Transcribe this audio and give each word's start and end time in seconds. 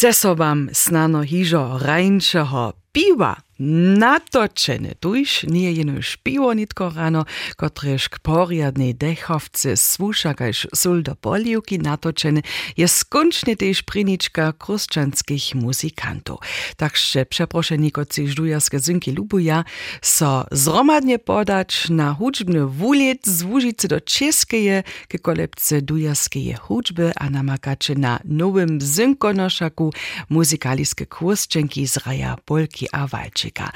chce 0.00 0.12
so 0.12 0.34
wam 0.34 0.68
snano 0.72 1.20
hižo 1.20 1.78
rajnšeho 1.78 2.72
piwa 2.92 3.36
natočene. 3.60 4.96
Tuž 5.00 5.44
nie 5.44 5.72
jeno 5.72 6.00
špivo 6.02 6.48
nitko 6.56 6.88
rano, 6.96 7.28
kotrež 7.60 8.08
k 8.08 8.24
poriadnej 8.24 8.96
dechovce 8.96 9.76
słusza 9.76 10.32
kaž 10.32 10.66
sul 10.72 11.04
do 11.04 11.12
poliuki 11.12 11.76
natočene, 11.76 12.40
je 12.76 12.88
skončne 12.88 13.54
tež 13.60 13.84
prinička 13.84 14.56
kruščanských 14.56 15.60
muzikantów. 15.60 16.40
Takže 16.80 17.28
przeproszeniko 17.28 18.08
ci 18.08 18.24
ždujarske 18.26 18.80
zynki 18.80 19.12
lubuja, 19.12 19.64
so 20.00 20.48
zromadnie 20.50 21.18
podać 21.20 21.92
na 21.92 22.16
hudžbny 22.16 22.64
wuliet 22.64 23.28
z 23.28 23.44
do 23.88 24.00
Českeje 24.00 24.82
ke 25.08 25.18
kolebce 25.18 25.80
dujarskeje 25.84 26.56
hudžby 26.56 27.12
a 27.12 27.30
na 27.30 28.20
nowym 28.24 28.80
zynkonoszaku 28.80 29.92
muzykaliskie 30.28 31.06
kurszczenki 31.06 31.86
z 31.86 31.96
raja 32.06 32.36
Polki 32.44 32.86
a. 32.92 33.06
Języka. 33.50 33.72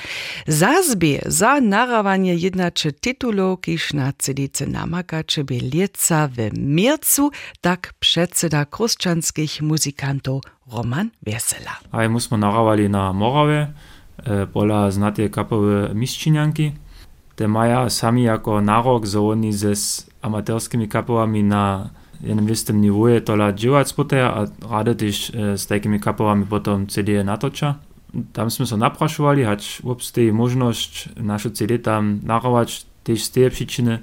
Zazbie 0.47 1.21
za 1.27 1.61
narawanie 1.61 2.35
jednacze 2.35 2.93
tytułów, 2.93 3.61
kiż 3.61 3.93
na 3.93 4.13
by 5.45 5.55
lieca 5.59 6.29
w 6.29 6.59
miercu, 6.59 7.31
tak 7.61 7.95
przedseda 8.01 8.65
kruszczanskich 8.65 9.63
muzykantów 9.63 10.43
Roman 10.73 11.11
Wesela. 11.23 11.77
A 11.93 12.09
my 12.09 12.21
smo 12.21 12.37
narawali 12.37 12.89
na 12.89 13.13
Morawie, 13.13 13.73
e, 14.25 14.47
pola 14.47 14.91
znate 14.91 15.29
kapowe 15.31 15.91
mistrzynianki. 15.95 16.73
Te 17.37 17.49
maja 17.49 17.91
sami 17.91 18.23
jako 18.23 18.61
narok, 18.61 19.05
oni 19.19 19.53
ze 19.53 19.73
amatorskimi 20.23 20.89
kapowami 20.89 21.43
na 21.43 21.91
jednym 22.21 22.47
wistym 22.47 22.81
niwoje 22.81 23.21
tola 23.21 23.53
dziewać 23.53 23.89
spote, 23.89 24.25
a 24.25 24.47
rady 24.71 24.95
też 24.95 25.33
z 25.57 25.67
takimi 25.67 26.01
kapowami 26.01 26.47
potom 26.47 26.87
CD 26.87 27.25
natocza 27.25 27.75
tam 28.33 28.47
sme 28.51 28.65
sa 28.65 28.79
naprašovali, 28.79 29.43
hać 29.43 29.83
obstojí 29.83 30.31
možnosť 30.31 31.19
našu 31.19 31.51
CD 31.51 31.83
tam 31.83 32.23
narovať 32.23 32.87
tiež 33.05 33.21
z 33.21 33.31
tej 33.31 33.47
príčiny, 33.53 33.95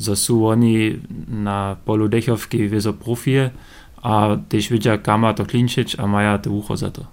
že 0.00 0.12
sú 0.16 0.44
oni 0.48 1.00
na 1.28 1.76
polu 1.84 2.08
dechovky 2.08 2.68
viezo 2.68 2.96
profie 2.96 3.52
a 4.00 4.40
tiež 4.40 4.72
vidia, 4.72 4.96
kam 4.96 5.28
to 5.36 5.44
klinčiť 5.44 6.00
a 6.00 6.08
majú 6.08 6.40
to 6.40 6.48
ucho 6.48 6.74
za 6.76 6.88
to. 6.88 7.04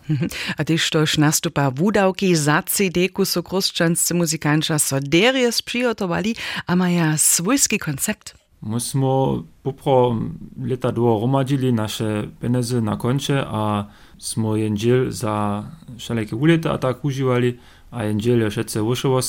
A 0.56 0.64
tiež 0.64 0.88
tož 0.88 1.20
nastupa 1.20 1.68
wudawki 1.68 2.32
za 2.32 2.64
CD-ku 2.64 3.28
so 3.28 3.44
kruszczanscy 3.44 4.16
muzykanča 4.16 4.80
so 4.80 5.00
deries 5.04 5.60
a 6.68 6.76
mają 6.76 7.18
swójski 7.18 7.80
koncept. 7.80 8.47
My 8.62 8.80
smo 8.80 9.44
popro 9.64 10.16
leta 10.58 10.92
dwo 10.92 11.20
romadzili 11.20 11.74
nasze 11.74 12.28
pieniądze 12.42 12.82
na 12.82 12.98
koncie, 12.98 13.46
a 13.48 13.86
smo 14.18 14.56
jen 14.56 14.78
dziel 14.78 15.12
za 15.12 15.64
wszelakie 15.98 16.36
ulety 16.36 16.70
a 16.70 16.78
tak 16.78 17.06
używali, 17.06 17.58
a 17.92 18.04
jen 18.04 18.20
dziel 18.20 18.40
jeszcze 18.40 18.66
ce 18.66 18.84
wyszło 18.84 19.22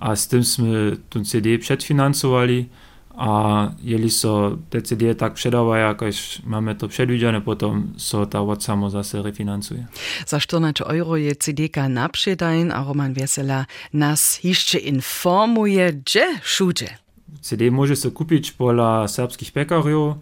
a 0.00 0.16
z 0.16 0.28
tym 0.28 0.44
sme 0.44 0.96
ten 1.10 1.24
CD 1.24 1.58
przedfinansowali, 1.58 2.68
a 3.16 3.68
jeli 3.82 4.10
so 4.10 4.56
te 4.70 4.82
CD 4.82 5.14
tak 5.14 5.34
przedawają, 5.34 5.86
jakoś 5.86 6.42
mamy 6.44 6.74
to 6.74 6.88
przedwidziane, 6.88 7.40
potom 7.40 7.92
so 7.96 8.26
ta 8.26 8.40
od 8.40 8.64
samo 8.64 8.90
zase 8.90 9.22
refinansuje. 9.22 9.86
Za 10.26 10.40
14 10.40 10.84
euro 10.84 11.16
je 11.16 11.36
CD-ka 11.36 11.88
naprzedajn, 11.88 12.72
a 12.72 12.84
Roman 12.84 13.12
Wiesela 13.12 13.66
nas 13.92 14.44
jeszcze 14.44 14.78
informuje, 14.78 15.92
gdzie 15.92 16.40
szudzie. 16.42 16.99
CD 17.40 17.70
może 17.70 17.96
se 17.96 18.10
kupić 18.10 18.52
pola 18.52 19.08
serbskich 19.08 19.52
pekariów, 19.52 20.16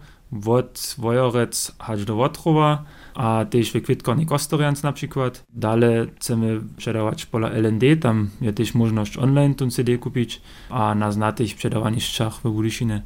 od 0.45 0.95
Wojorec 0.97 1.71
aż 1.79 2.05
do 2.05 2.15
Wotrowa, 2.15 2.83
a 3.15 3.45
też 3.49 3.71
w 3.71 3.81
Kwitkorni 3.81 4.25
Kostorians 4.25 4.83
na 4.83 4.93
przykład. 4.93 5.43
Dalej 5.53 6.07
chcemy 6.15 6.61
sprzedawać 6.73 7.25
pola 7.25 7.49
LND, 7.49 7.83
tam 8.01 8.29
jest 8.41 8.57
też 8.57 8.73
możliwość 8.73 9.17
online 9.17 9.55
ten 9.55 9.71
CD 9.71 9.97
kupić, 9.97 10.41
a 10.69 10.95
na 10.95 11.11
znatych 11.11 11.51
sprzedawaniszczach 11.51 12.33
w 12.33 12.41
Budyszynie. 12.41 13.01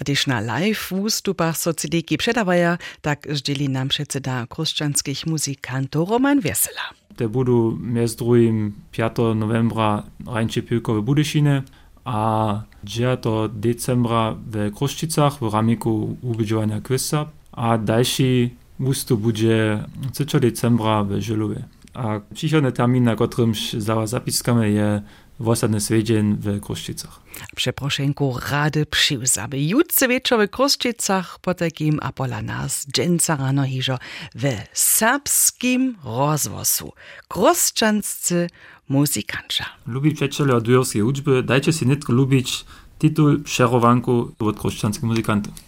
A 0.00 0.04
też 0.04 0.26
na 0.26 0.40
live 0.40 0.92
wystupach 1.02 1.56
so 1.56 1.74
CD-ki 1.74 2.14
sprzedawają, 2.14 2.76
tak 3.00 3.26
zdzieli 3.30 3.68
nam 3.68 3.88
przedseda 3.88 4.46
kruszczanskich 4.46 5.26
muzykantów 5.26 6.10
Roman 6.10 6.40
Wesela. 6.40 6.82
Te 7.16 7.28
budu 7.28 7.78
między 7.80 8.16
drugim 8.16 8.72
5 8.92 9.12
novembra 9.36 10.02
rańcze 10.26 10.62
piłko 10.62 10.94
w 10.94 11.04
Budyszynie, 11.04 11.62
a 12.04 12.62
9 12.84 13.20
decembra 13.52 14.36
w 14.46 14.70
Kruščicach 14.74 15.38
w 15.38 15.54
ramiku 15.54 16.16
ubydziowania 16.22 16.80
Kwista, 16.80 17.26
a 17.52 17.78
dalszy 17.78 18.50
wustu 18.78 19.18
będzie 19.18 19.84
3 20.26 20.40
decembra 20.40 21.04
w 21.04 21.20
Żylowie. 21.20 21.64
A 21.94 22.20
przychodny 22.34 22.72
termin, 22.72 23.04
na 23.04 23.16
którym 23.16 23.52
za 23.78 24.06
zapiskamy, 24.06 24.70
je 24.70 25.02
w 25.40 25.48
ostatni 25.48 25.80
swiedzień 25.80 26.36
w 26.40 26.60
Kruščicach. 26.60 27.20
Przeproszenku 27.56 28.36
rady 28.50 28.86
przyłzaby. 28.86 29.62
Jutce 29.62 30.08
wieczor 30.08 30.46
w 30.46 30.50
Kruščicach, 30.50 31.38
po 31.40 31.54
takim 31.54 31.98
apola 32.02 32.42
nas 32.42 32.86
dżęca 32.92 33.36
rano 33.36 33.64
hiżo 33.64 33.98
w 34.34 34.44
serbskim 34.72 35.96
rozwosu. 36.04 36.92
Kruszczanscy 37.28 38.46
muzikantša. 38.88 39.64
Ljubi 39.86 40.16
Čečelj 40.16 40.52
od 40.52 40.68
jurske 40.68 41.02
učbe, 41.04 41.42
dajče 41.42 41.72
si 41.72 41.86
netko 41.86 42.12
ljubič 42.12 42.62
titul 42.98 43.40
šerovanku 43.46 44.18
od 44.38 44.60
kroščanskih 44.60 45.04
muzikantov. 45.08 45.67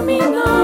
dominar. 0.00 0.59